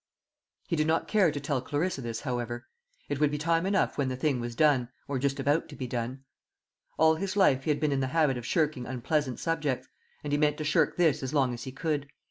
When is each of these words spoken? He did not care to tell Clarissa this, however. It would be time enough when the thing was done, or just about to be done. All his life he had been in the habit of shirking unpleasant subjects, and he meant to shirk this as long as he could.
He 0.67 0.75
did 0.75 0.87
not 0.87 1.07
care 1.07 1.29
to 1.31 1.39
tell 1.39 1.61
Clarissa 1.61 2.01
this, 2.01 2.21
however. 2.21 2.65
It 3.07 3.19
would 3.19 3.29
be 3.29 3.37
time 3.37 3.67
enough 3.67 3.99
when 3.99 4.07
the 4.09 4.15
thing 4.15 4.39
was 4.39 4.55
done, 4.55 4.89
or 5.07 5.19
just 5.19 5.39
about 5.39 5.69
to 5.69 5.75
be 5.75 5.85
done. 5.85 6.23
All 6.97 7.13
his 7.17 7.37
life 7.37 7.65
he 7.65 7.69
had 7.69 7.79
been 7.79 7.91
in 7.91 7.99
the 7.99 8.07
habit 8.07 8.35
of 8.39 8.43
shirking 8.47 8.87
unpleasant 8.87 9.39
subjects, 9.39 9.87
and 10.23 10.33
he 10.33 10.39
meant 10.39 10.57
to 10.57 10.63
shirk 10.63 10.97
this 10.97 11.21
as 11.21 11.35
long 11.35 11.53
as 11.53 11.65
he 11.65 11.71
could. 11.71 12.07